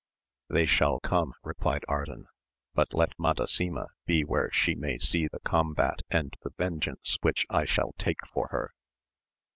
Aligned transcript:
They 0.49 0.65
shall 0.65 0.99
come, 0.99 1.33
replied 1.43 1.85
Ardan, 1.87 2.25
but 2.73 2.91
let 2.91 3.11
Madasima 3.19 3.89
be 4.07 4.23
where 4.23 4.49
she 4.51 4.73
may 4.73 4.97
see 4.97 5.27
the 5.27 5.39
combat 5.41 6.01
and 6.09 6.35
the 6.41 6.49
vengeance 6.57 7.19
which 7.21 7.45
I 7.51 7.65
shall 7.65 7.93
take 7.99 8.25
for 8.25 8.47
her. 8.47 8.73